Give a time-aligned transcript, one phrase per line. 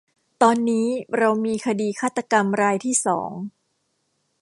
[0.41, 3.31] ตอนนี้เรามีคดีฆาตกรรมรายที่สอง